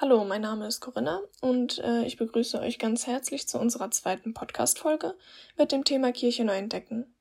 Hallo, 0.00 0.24
mein 0.24 0.42
Name 0.42 0.68
ist 0.68 0.78
Corinna 0.78 1.22
und 1.40 1.80
äh, 1.80 2.04
ich 2.04 2.16
begrüße 2.16 2.60
euch 2.60 2.78
ganz 2.78 3.08
herzlich 3.08 3.48
zu 3.48 3.58
unserer 3.58 3.90
zweiten 3.90 4.32
Podcast-Folge 4.32 5.16
mit 5.56 5.72
dem 5.72 5.82
Thema 5.82 6.12
Kirche 6.12 6.44
neu 6.44 6.56
entdecken. 6.56 7.12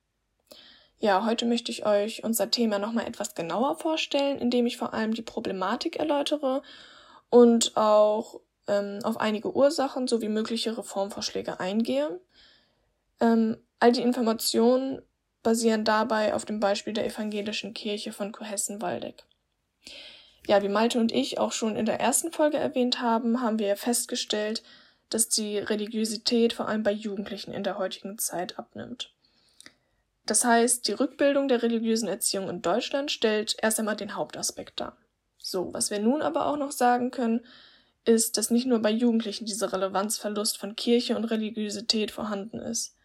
Ja, 0.99 1.25
heute 1.25 1.47
möchte 1.47 1.71
ich 1.71 1.87
euch 1.87 2.23
unser 2.23 2.51
Thema 2.51 2.77
nochmal 2.77 3.07
etwas 3.07 3.33
genauer 3.33 3.79
vorstellen, 3.79 4.37
indem 4.37 4.67
ich 4.67 4.77
vor 4.77 4.93
allem 4.93 5.15
die 5.15 5.23
Problematik 5.23 5.95
erläutere 5.95 6.61
und 7.31 7.75
auch 7.75 8.41
ähm, 8.67 8.99
auf 9.01 9.19
einige 9.19 9.55
Ursachen 9.55 10.07
sowie 10.07 10.29
mögliche 10.29 10.77
Reformvorschläge 10.77 11.59
eingehe. 11.59 12.21
Ähm, 13.19 13.57
all 13.79 13.91
die 13.91 14.03
Informationen 14.03 15.01
basieren 15.41 15.83
dabei 15.83 16.35
auf 16.35 16.45
dem 16.45 16.59
Beispiel 16.59 16.93
der 16.93 17.07
evangelischen 17.07 17.73
Kirche 17.73 18.11
von 18.11 18.31
Cohessen-Waldeck. 18.31 19.25
Ja, 20.47 20.63
wie 20.63 20.69
Malte 20.69 20.99
und 20.99 21.11
ich 21.11 21.39
auch 21.39 21.51
schon 21.51 21.75
in 21.75 21.85
der 21.85 21.99
ersten 21.99 22.31
Folge 22.31 22.57
erwähnt 22.57 23.01
haben, 23.01 23.41
haben 23.41 23.59
wir 23.59 23.75
festgestellt, 23.75 24.63
dass 25.09 25.27
die 25.27 25.57
Religiosität 25.57 26.53
vor 26.53 26.69
allem 26.69 26.83
bei 26.83 26.91
Jugendlichen 26.91 27.53
in 27.53 27.63
der 27.63 27.77
heutigen 27.77 28.17
Zeit 28.17 28.57
abnimmt. 28.57 29.13
Das 30.25 30.45
heißt, 30.45 30.87
die 30.87 30.93
Rückbildung 30.93 31.49
der 31.49 31.63
religiösen 31.63 32.07
Erziehung 32.07 32.49
in 32.49 32.61
Deutschland 32.61 33.11
stellt 33.11 33.57
erst 33.61 33.79
einmal 33.79 33.97
den 33.97 34.15
Hauptaspekt 34.15 34.79
dar. 34.79 34.97
So, 35.37 35.73
was 35.73 35.91
wir 35.91 35.99
nun 35.99 36.21
aber 36.21 36.45
auch 36.45 36.57
noch 36.57 36.71
sagen 36.71 37.11
können, 37.11 37.45
ist, 38.05 38.37
dass 38.37 38.49
nicht 38.49 38.67
nur 38.67 38.79
bei 38.79 38.91
Jugendlichen 38.91 39.45
dieser 39.45 39.73
Relevanzverlust 39.73 40.57
von 40.57 40.77
Kirche 40.77 41.17
und 41.17 41.25
Religiosität 41.25 42.11
vorhanden 42.11 42.59
ist. 42.59 42.96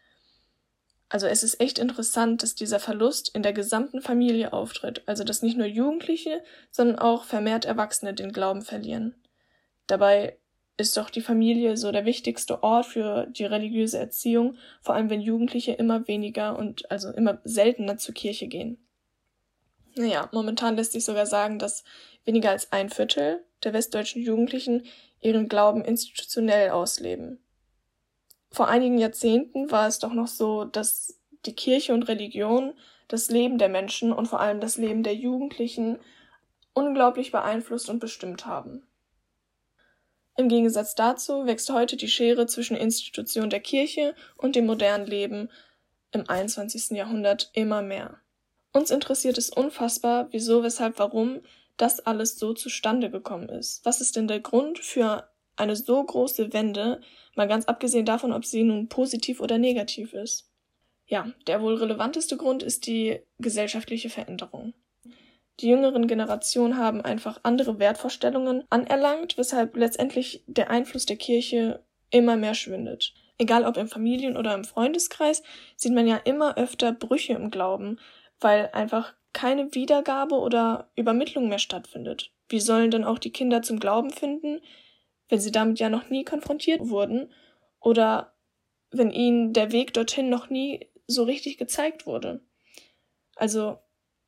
Also 1.12 1.26
es 1.26 1.42
ist 1.42 1.60
echt 1.60 1.78
interessant, 1.78 2.42
dass 2.42 2.54
dieser 2.54 2.80
Verlust 2.80 3.28
in 3.34 3.42
der 3.42 3.52
gesamten 3.52 4.00
Familie 4.00 4.54
auftritt, 4.54 5.02
also 5.04 5.24
dass 5.24 5.42
nicht 5.42 5.58
nur 5.58 5.66
Jugendliche, 5.66 6.42
sondern 6.70 6.98
auch 6.98 7.24
vermehrt 7.24 7.66
Erwachsene 7.66 8.14
den 8.14 8.32
Glauben 8.32 8.62
verlieren. 8.62 9.14
Dabei 9.86 10.38
ist 10.78 10.96
doch 10.96 11.10
die 11.10 11.20
Familie 11.20 11.76
so 11.76 11.92
der 11.92 12.06
wichtigste 12.06 12.62
Ort 12.62 12.86
für 12.86 13.26
die 13.26 13.44
religiöse 13.44 13.98
Erziehung, 13.98 14.56
vor 14.80 14.94
allem 14.94 15.10
wenn 15.10 15.20
Jugendliche 15.20 15.72
immer 15.72 16.08
weniger 16.08 16.58
und 16.58 16.90
also 16.90 17.10
immer 17.10 17.42
seltener 17.44 17.98
zur 17.98 18.14
Kirche 18.14 18.46
gehen. 18.46 18.78
Naja, 19.94 20.30
momentan 20.32 20.76
lässt 20.76 20.92
sich 20.92 21.04
sogar 21.04 21.26
sagen, 21.26 21.58
dass 21.58 21.84
weniger 22.24 22.48
als 22.48 22.72
ein 22.72 22.88
Viertel 22.88 23.44
der 23.64 23.74
westdeutschen 23.74 24.22
Jugendlichen 24.22 24.86
ihren 25.20 25.50
Glauben 25.50 25.84
institutionell 25.84 26.70
ausleben. 26.70 27.38
Vor 28.52 28.68
einigen 28.68 28.98
Jahrzehnten 28.98 29.70
war 29.70 29.88
es 29.88 29.98
doch 29.98 30.12
noch 30.12 30.28
so, 30.28 30.64
dass 30.64 31.18
die 31.46 31.54
Kirche 31.54 31.94
und 31.94 32.04
Religion 32.04 32.74
das 33.08 33.30
Leben 33.30 33.58
der 33.58 33.68
Menschen 33.68 34.12
und 34.12 34.26
vor 34.26 34.40
allem 34.40 34.60
das 34.60 34.76
Leben 34.76 35.02
der 35.02 35.14
Jugendlichen 35.14 35.98
unglaublich 36.74 37.32
beeinflusst 37.32 37.88
und 37.88 37.98
bestimmt 37.98 38.46
haben. 38.46 38.86
Im 40.36 40.48
Gegensatz 40.48 40.94
dazu 40.94 41.46
wächst 41.46 41.70
heute 41.70 41.96
die 41.96 42.08
Schere 42.08 42.46
zwischen 42.46 42.76
Institution 42.76 43.50
der 43.50 43.60
Kirche 43.60 44.14
und 44.36 44.56
dem 44.56 44.66
modernen 44.66 45.06
Leben 45.06 45.50
im 46.12 46.28
21. 46.28 46.90
Jahrhundert 46.96 47.50
immer 47.54 47.82
mehr. 47.82 48.18
Uns 48.72 48.90
interessiert 48.90 49.36
es 49.36 49.50
unfassbar, 49.50 50.28
wieso, 50.30 50.62
weshalb, 50.62 50.98
warum 50.98 51.40
das 51.76 52.00
alles 52.00 52.38
so 52.38 52.54
zustande 52.54 53.10
gekommen 53.10 53.48
ist. 53.48 53.84
Was 53.84 54.00
ist 54.00 54.16
denn 54.16 54.28
der 54.28 54.40
Grund 54.40 54.78
für 54.78 55.28
eine 55.56 55.76
so 55.76 56.02
große 56.02 56.52
Wende, 56.52 57.00
mal 57.34 57.48
ganz 57.48 57.66
abgesehen 57.66 58.04
davon, 58.04 58.32
ob 58.32 58.44
sie 58.44 58.62
nun 58.64 58.88
positiv 58.88 59.40
oder 59.40 59.58
negativ 59.58 60.12
ist. 60.12 60.48
Ja, 61.06 61.30
der 61.46 61.60
wohl 61.60 61.74
relevanteste 61.74 62.36
Grund 62.36 62.62
ist 62.62 62.86
die 62.86 63.20
gesellschaftliche 63.38 64.10
Veränderung. 64.10 64.72
Die 65.60 65.68
jüngeren 65.68 66.06
Generationen 66.06 66.78
haben 66.78 67.02
einfach 67.02 67.40
andere 67.42 67.78
Wertvorstellungen 67.78 68.64
anerlangt, 68.70 69.36
weshalb 69.36 69.76
letztendlich 69.76 70.42
der 70.46 70.70
Einfluss 70.70 71.06
der 71.06 71.16
Kirche 71.16 71.84
immer 72.10 72.36
mehr 72.36 72.54
schwindet. 72.54 73.14
Egal 73.38 73.64
ob 73.64 73.76
im 73.76 73.88
Familien- 73.88 74.36
oder 74.36 74.54
im 74.54 74.64
Freundeskreis, 74.64 75.42
sieht 75.76 75.92
man 75.92 76.06
ja 76.06 76.16
immer 76.16 76.56
öfter 76.56 76.92
Brüche 76.92 77.34
im 77.34 77.50
Glauben, 77.50 77.98
weil 78.40 78.70
einfach 78.72 79.14
keine 79.32 79.74
Wiedergabe 79.74 80.36
oder 80.36 80.90
Übermittlung 80.96 81.48
mehr 81.48 81.58
stattfindet. 81.58 82.30
Wie 82.48 82.60
sollen 82.60 82.90
denn 82.90 83.04
auch 83.04 83.18
die 83.18 83.32
Kinder 83.32 83.62
zum 83.62 83.78
Glauben 83.78 84.10
finden, 84.10 84.60
wenn 85.32 85.40
sie 85.40 85.50
damit 85.50 85.78
ja 85.78 85.88
noch 85.88 86.10
nie 86.10 86.24
konfrontiert 86.24 86.90
wurden 86.90 87.32
oder 87.80 88.34
wenn 88.90 89.10
ihnen 89.10 89.54
der 89.54 89.72
Weg 89.72 89.94
dorthin 89.94 90.28
noch 90.28 90.50
nie 90.50 90.90
so 91.06 91.22
richtig 91.22 91.56
gezeigt 91.56 92.04
wurde. 92.04 92.42
Also, 93.36 93.78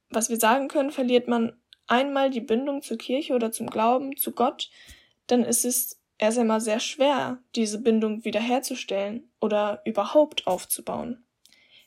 was 0.09 0.31
wir 0.31 0.39
sagen 0.39 0.69
können, 0.69 0.91
verliert 0.91 1.29
man 1.29 1.61
einmal 1.87 2.31
die 2.31 2.41
Bindung 2.41 2.81
zur 2.81 2.97
Kirche 2.97 3.35
oder 3.35 3.53
zum 3.53 3.67
Glauben, 3.67 4.17
zu 4.17 4.33
Gott, 4.33 4.71
dann 5.27 5.45
ist 5.45 5.67
es 5.67 6.01
erst 6.17 6.39
einmal 6.39 6.63
sehr 6.63 6.81
schwer, 6.81 7.39
diese 7.55 7.83
Bindung 7.83 8.25
wiederherzustellen 8.25 9.31
oder 9.43 9.83
überhaupt 9.85 10.47
aufzubauen. 10.47 11.27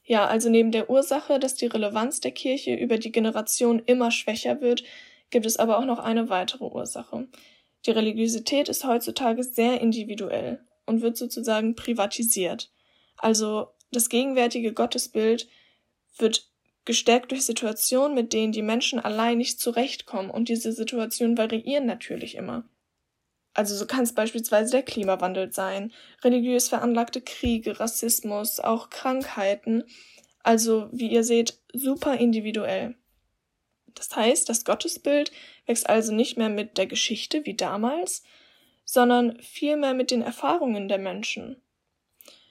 Ja, 0.04 0.28
also 0.28 0.52
neben 0.52 0.72
der 0.72 0.92
Ursache, 0.92 1.40
dass 1.40 1.56
die 1.56 1.66
Relevanz 1.66 2.22
der 2.22 2.34
Kirche 2.34 2.76
über 2.76 3.00
die 3.00 3.12
Generation 3.12 3.80
immer 3.80 4.12
schwächer 4.12 4.62
wird, 4.62 4.84
gibt 5.32 5.48
es 5.48 5.58
aber 5.58 5.80
auch 5.80 5.86
noch 5.86 5.98
eine 5.98 6.30
weitere 6.30 6.66
Ursache. 6.66 7.28
Die 7.88 7.92
Religiosität 7.92 8.68
ist 8.68 8.84
heutzutage 8.84 9.44
sehr 9.44 9.80
individuell 9.80 10.60
und 10.86 11.02
wird 11.02 11.16
sozusagen 11.18 11.76
privatisiert. 11.76 12.70
Also 13.18 13.70
das 13.92 14.10
gegenwärtige 14.10 14.74
Gottesbild 14.74 15.48
wird 16.18 16.52
gestärkt 16.84 17.32
durch 17.32 17.46
Situationen, 17.46 18.14
mit 18.14 18.34
denen 18.34 18.52
die 18.52 18.62
Menschen 18.62 19.00
allein 19.00 19.38
nicht 19.38 19.60
zurechtkommen 19.60 20.30
und 20.30 20.50
diese 20.50 20.74
Situationen 20.74 21.38
variieren 21.38 21.86
natürlich 21.86 22.36
immer. 22.36 22.68
Also 23.54 23.76
so 23.76 23.88
kann 23.88 24.04
es 24.04 24.14
beispielsweise 24.14 24.72
der 24.72 24.84
Klimawandel 24.84 25.52
sein, 25.52 25.94
religiös 26.24 26.68
veranlagte 26.68 27.22
Kriege, 27.22 27.80
Rassismus, 27.80 28.60
auch 28.60 28.90
Krankheiten. 28.90 29.84
Also, 30.44 30.90
wie 30.92 31.08
ihr 31.08 31.24
seht, 31.24 31.60
super 31.74 32.18
individuell. 32.18 32.96
Das 33.98 34.16
heißt, 34.16 34.48
das 34.48 34.64
Gottesbild 34.64 35.32
wächst 35.66 35.90
also 35.90 36.14
nicht 36.14 36.38
mehr 36.38 36.50
mit 36.50 36.78
der 36.78 36.86
Geschichte 36.86 37.46
wie 37.46 37.56
damals, 37.56 38.24
sondern 38.86 39.40
vielmehr 39.42 39.94
mit 39.94 40.12
den 40.12 40.22
Erfahrungen 40.22 40.88
der 40.88 41.00
Menschen. 41.00 41.62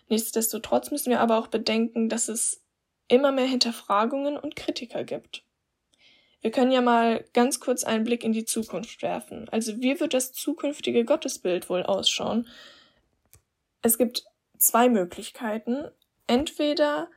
Nichtsdestotrotz 0.08 0.90
müssen 0.90 1.10
wir 1.10 1.20
aber 1.20 1.38
auch 1.38 1.46
bedenken, 1.46 2.08
dass 2.08 2.28
es 2.28 2.62
immer 3.08 3.32
mehr 3.32 3.46
Hinterfragungen 3.46 4.36
und 4.36 4.56
Kritiker 4.56 5.04
gibt. 5.04 5.44
Wir 6.40 6.50
können 6.50 6.72
ja 6.72 6.80
mal 6.80 7.24
ganz 7.32 7.60
kurz 7.60 7.84
einen 7.84 8.04
Blick 8.04 8.22
in 8.22 8.32
die 8.32 8.44
Zukunft 8.44 9.02
werfen. 9.02 9.48
Also 9.50 9.80
wie 9.80 9.98
wird 9.98 10.14
das 10.14 10.32
zukünftige 10.32 11.04
Gottesbild 11.04 11.68
wohl 11.70 11.82
ausschauen? 11.82 12.46
Es 13.82 13.98
gibt 13.98 14.24
zwei 14.58 14.88
Möglichkeiten. 14.88 15.88
Entweder 16.26 17.08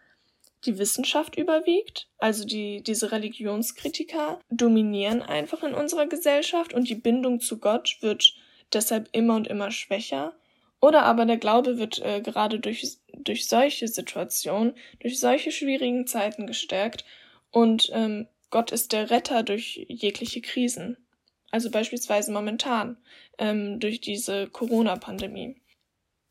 die 0.65 0.77
Wissenschaft 0.77 1.37
überwiegt, 1.37 2.09
also 2.17 2.45
die, 2.45 2.83
diese 2.83 3.11
Religionskritiker 3.11 4.39
dominieren 4.49 5.21
einfach 5.21 5.63
in 5.63 5.73
unserer 5.73 6.07
Gesellschaft 6.07 6.73
und 6.73 6.89
die 6.89 6.95
Bindung 6.95 7.39
zu 7.39 7.59
Gott 7.59 7.97
wird 8.01 8.35
deshalb 8.73 9.09
immer 9.13 9.35
und 9.35 9.47
immer 9.47 9.71
schwächer. 9.71 10.35
Oder 10.81 11.03
aber 11.03 11.25
der 11.25 11.37
Glaube 11.37 11.77
wird 11.77 11.99
äh, 11.99 12.21
gerade 12.21 12.59
durch, 12.59 12.97
durch 13.13 13.47
solche 13.47 13.87
Situationen, 13.87 14.73
durch 14.99 15.19
solche 15.19 15.51
schwierigen 15.51 16.07
Zeiten 16.07 16.47
gestärkt 16.47 17.05
und 17.51 17.89
ähm, 17.93 18.27
Gott 18.49 18.71
ist 18.71 18.93
der 18.93 19.09
Retter 19.09 19.43
durch 19.43 19.85
jegliche 19.87 20.41
Krisen. 20.41 20.97
Also 21.51 21.71
beispielsweise 21.71 22.31
momentan 22.31 22.97
ähm, 23.37 23.79
durch 23.79 24.01
diese 24.01 24.47
Corona-Pandemie. 24.47 25.61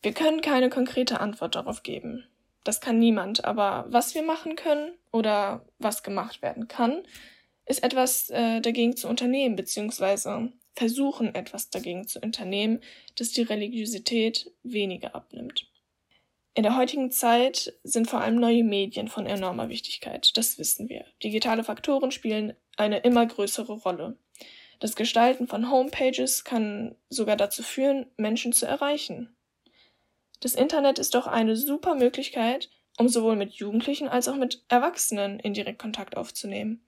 Wir 0.02 0.12
können 0.12 0.40
keine 0.40 0.68
konkrete 0.70 1.20
Antwort 1.20 1.56
darauf 1.56 1.82
geben. 1.82 2.24
Das 2.68 2.82
kann 2.82 2.98
niemand. 2.98 3.46
Aber 3.46 3.86
was 3.88 4.14
wir 4.14 4.22
machen 4.22 4.54
können 4.54 4.92
oder 5.10 5.64
was 5.78 6.02
gemacht 6.02 6.42
werden 6.42 6.68
kann, 6.68 7.02
ist 7.64 7.82
etwas 7.82 8.28
äh, 8.28 8.60
dagegen 8.60 8.94
zu 8.94 9.08
unternehmen, 9.08 9.56
beziehungsweise 9.56 10.52
versuchen, 10.74 11.34
etwas 11.34 11.70
dagegen 11.70 12.06
zu 12.06 12.20
unternehmen, 12.20 12.80
dass 13.14 13.30
die 13.30 13.40
Religiosität 13.40 14.52
weniger 14.64 15.14
abnimmt. 15.14 15.66
In 16.52 16.62
der 16.62 16.76
heutigen 16.76 17.10
Zeit 17.10 17.72
sind 17.84 18.10
vor 18.10 18.20
allem 18.20 18.36
neue 18.36 18.64
Medien 18.64 19.08
von 19.08 19.24
enormer 19.24 19.70
Wichtigkeit, 19.70 20.36
das 20.36 20.58
wissen 20.58 20.90
wir. 20.90 21.06
Digitale 21.24 21.64
Faktoren 21.64 22.10
spielen 22.10 22.52
eine 22.76 22.98
immer 22.98 23.24
größere 23.24 23.72
Rolle. 23.72 24.18
Das 24.78 24.94
Gestalten 24.94 25.46
von 25.46 25.70
Homepages 25.70 26.44
kann 26.44 26.96
sogar 27.08 27.36
dazu 27.36 27.62
führen, 27.62 28.04
Menschen 28.18 28.52
zu 28.52 28.66
erreichen. 28.66 29.34
Das 30.40 30.54
Internet 30.54 30.98
ist 30.98 31.14
doch 31.14 31.26
eine 31.26 31.56
super 31.56 31.94
Möglichkeit, 31.94 32.70
um 32.98 33.08
sowohl 33.08 33.36
mit 33.36 33.54
Jugendlichen 33.54 34.08
als 34.08 34.28
auch 34.28 34.36
mit 34.36 34.64
Erwachsenen 34.68 35.40
in 35.40 35.54
Direktkontakt 35.54 36.16
aufzunehmen, 36.16 36.84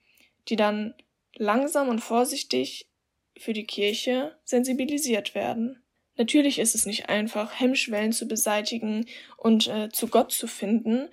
die 0.49 0.57
dann 0.57 0.95
langsam 1.37 1.89
und 1.89 2.01
vorsichtig 2.01 2.89
für 3.37 3.53
die 3.53 3.67
Kirche 3.67 4.37
sensibilisiert 4.45 5.35
werden. 5.35 5.83
Natürlich 6.17 6.59
ist 6.59 6.75
es 6.75 6.85
nicht 6.85 7.09
einfach, 7.09 7.59
Hemmschwellen 7.59 8.13
zu 8.13 8.29
beseitigen 8.29 9.07
und 9.37 9.69
äh, 9.69 9.89
zu 9.91 10.09
Gott 10.09 10.33
zu 10.33 10.47
finden, 10.47 11.09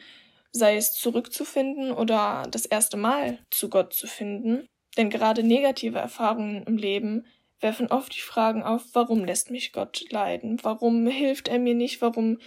sei 0.52 0.76
es 0.76 0.94
zurückzufinden 0.94 1.92
oder 1.92 2.48
das 2.52 2.66
erste 2.66 2.98
Mal 2.98 3.40
zu 3.52 3.70
Gott 3.70 3.94
zu 3.94 4.08
finden, 4.08 4.68
denn 4.98 5.10
gerade 5.10 5.44
negative 5.44 6.00
Erfahrungen 6.00 6.64
im 6.64 6.78
Leben 6.78 7.26
werfen 7.60 7.88
oft 7.88 8.16
die 8.16 8.22
Fragen 8.22 8.64
auf, 8.64 8.84
warum 8.94 9.26
lässt 9.26 9.52
mich 9.52 9.74
Gott 9.74 10.06
leiden? 10.12 10.60
Warum 10.64 11.08
hilft 11.08 11.48
er 11.48 11.60
mir 11.60 11.74
nicht? 11.74 12.02
Warum 12.02 12.40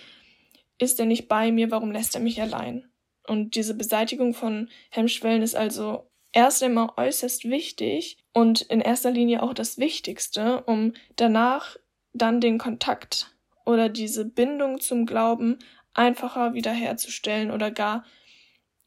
ist 0.78 1.00
er 1.00 1.06
nicht 1.06 1.28
bei 1.28 1.52
mir? 1.52 1.70
Warum 1.70 1.90
lässt 1.90 2.14
er 2.14 2.20
mich 2.20 2.40
allein? 2.40 2.90
Und 3.26 3.54
diese 3.54 3.74
Beseitigung 3.74 4.34
von 4.34 4.68
Hemmschwellen 4.90 5.42
ist 5.42 5.54
also 5.54 6.10
erst 6.32 6.62
einmal 6.62 6.90
äußerst 6.96 7.48
wichtig 7.48 8.18
und 8.32 8.62
in 8.62 8.80
erster 8.80 9.10
Linie 9.10 9.42
auch 9.42 9.54
das 9.54 9.78
Wichtigste, 9.78 10.62
um 10.64 10.94
danach 11.16 11.76
dann 12.12 12.40
den 12.40 12.58
Kontakt 12.58 13.34
oder 13.66 13.88
diese 13.88 14.24
Bindung 14.24 14.80
zum 14.80 15.06
Glauben 15.06 15.58
einfacher 15.94 16.54
wiederherzustellen 16.54 17.50
oder 17.50 17.70
gar 17.70 18.04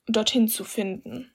dorthin 0.08 0.48
zu 0.48 0.64
finden. 0.64 1.33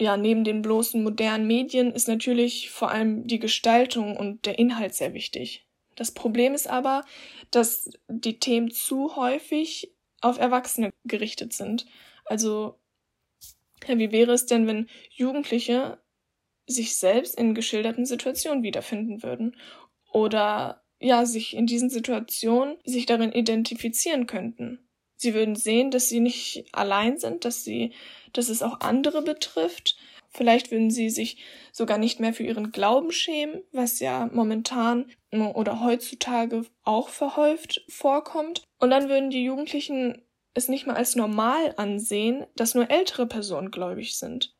Ja, 0.00 0.16
neben 0.16 0.44
den 0.44 0.62
bloßen 0.62 1.02
modernen 1.02 1.46
Medien 1.46 1.92
ist 1.92 2.08
natürlich 2.08 2.70
vor 2.70 2.90
allem 2.90 3.26
die 3.26 3.38
Gestaltung 3.38 4.16
und 4.16 4.46
der 4.46 4.58
Inhalt 4.58 4.94
sehr 4.94 5.12
wichtig. 5.12 5.66
Das 5.94 6.10
Problem 6.10 6.54
ist 6.54 6.70
aber, 6.70 7.04
dass 7.50 7.90
die 8.08 8.38
Themen 8.38 8.70
zu 8.70 9.14
häufig 9.14 9.92
auf 10.22 10.38
Erwachsene 10.38 10.88
gerichtet 11.04 11.52
sind. 11.52 11.84
Also, 12.24 12.80
wie 13.86 14.10
wäre 14.10 14.32
es 14.32 14.46
denn, 14.46 14.66
wenn 14.66 14.88
Jugendliche 15.10 15.98
sich 16.66 16.96
selbst 16.96 17.38
in 17.38 17.54
geschilderten 17.54 18.06
Situationen 18.06 18.62
wiederfinden 18.62 19.22
würden 19.22 19.54
oder 20.12 20.82
ja, 20.98 21.26
sich 21.26 21.54
in 21.54 21.66
diesen 21.66 21.90
Situationen 21.90 22.78
sich 22.84 23.04
darin 23.04 23.32
identifizieren 23.32 24.26
könnten. 24.26 24.89
Sie 25.20 25.34
würden 25.34 25.54
sehen, 25.54 25.90
dass 25.90 26.08
sie 26.08 26.20
nicht 26.20 26.64
allein 26.72 27.18
sind, 27.18 27.44
dass 27.44 27.62
sie, 27.62 27.92
dass 28.32 28.48
es 28.48 28.62
auch 28.62 28.80
andere 28.80 29.20
betrifft. 29.20 29.98
Vielleicht 30.30 30.70
würden 30.70 30.90
sie 30.90 31.10
sich 31.10 31.36
sogar 31.72 31.98
nicht 31.98 32.20
mehr 32.20 32.32
für 32.32 32.42
ihren 32.42 32.72
Glauben 32.72 33.12
schämen, 33.12 33.62
was 33.70 34.00
ja 34.00 34.30
momentan 34.32 35.10
oder 35.30 35.84
heutzutage 35.84 36.64
auch 36.84 37.10
verhäuft 37.10 37.84
vorkommt. 37.86 38.62
Und 38.78 38.88
dann 38.88 39.10
würden 39.10 39.28
die 39.28 39.44
Jugendlichen 39.44 40.22
es 40.54 40.68
nicht 40.68 40.86
mal 40.86 40.96
als 40.96 41.16
normal 41.16 41.74
ansehen, 41.76 42.46
dass 42.56 42.74
nur 42.74 42.90
ältere 42.90 43.26
Personen 43.26 43.70
gläubig 43.70 44.16
sind. 44.16 44.54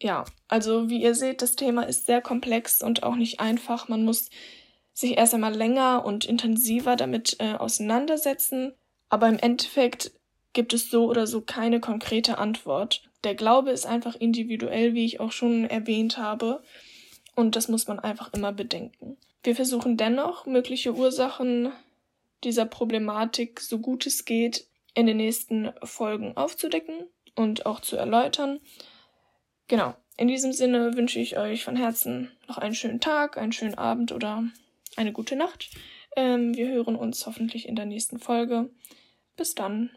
Ja, 0.00 0.24
also 0.48 0.90
wie 0.90 1.00
ihr 1.00 1.14
seht, 1.14 1.42
das 1.42 1.54
Thema 1.54 1.84
ist 1.84 2.06
sehr 2.06 2.20
komplex 2.20 2.82
und 2.82 3.04
auch 3.04 3.14
nicht 3.14 3.38
einfach. 3.38 3.86
Man 3.86 4.04
muss 4.04 4.30
sich 4.94 5.16
erst 5.16 5.32
einmal 5.32 5.54
länger 5.54 6.04
und 6.04 6.24
intensiver 6.24 6.96
damit 6.96 7.36
äh, 7.38 7.52
auseinandersetzen. 7.52 8.74
Aber 9.12 9.28
im 9.28 9.38
Endeffekt 9.38 10.10
gibt 10.54 10.72
es 10.72 10.88
so 10.90 11.04
oder 11.04 11.26
so 11.26 11.42
keine 11.42 11.80
konkrete 11.80 12.38
Antwort. 12.38 13.02
Der 13.24 13.34
Glaube 13.34 13.70
ist 13.70 13.84
einfach 13.84 14.14
individuell, 14.14 14.94
wie 14.94 15.04
ich 15.04 15.20
auch 15.20 15.32
schon 15.32 15.66
erwähnt 15.66 16.16
habe. 16.16 16.62
Und 17.36 17.54
das 17.54 17.68
muss 17.68 17.86
man 17.86 17.98
einfach 17.98 18.32
immer 18.32 18.52
bedenken. 18.52 19.18
Wir 19.42 19.54
versuchen 19.54 19.98
dennoch, 19.98 20.46
mögliche 20.46 20.94
Ursachen 20.94 21.72
dieser 22.42 22.64
Problematik 22.64 23.60
so 23.60 23.80
gut 23.80 24.06
es 24.06 24.24
geht 24.24 24.66
in 24.94 25.06
den 25.06 25.18
nächsten 25.18 25.72
Folgen 25.82 26.34
aufzudecken 26.38 27.04
und 27.34 27.66
auch 27.66 27.80
zu 27.80 27.96
erläutern. 27.96 28.60
Genau. 29.68 29.94
In 30.16 30.28
diesem 30.28 30.54
Sinne 30.54 30.96
wünsche 30.96 31.20
ich 31.20 31.36
euch 31.36 31.64
von 31.64 31.76
Herzen 31.76 32.30
noch 32.48 32.56
einen 32.56 32.74
schönen 32.74 33.00
Tag, 33.00 33.36
einen 33.36 33.52
schönen 33.52 33.76
Abend 33.76 34.10
oder 34.10 34.44
eine 34.96 35.12
gute 35.12 35.36
Nacht. 35.36 35.68
Ähm, 36.16 36.56
wir 36.56 36.68
hören 36.68 36.96
uns 36.96 37.26
hoffentlich 37.26 37.68
in 37.68 37.76
der 37.76 37.86
nächsten 37.86 38.18
Folge. 38.18 38.70
Bis 39.38 39.54
dann. 39.54 39.90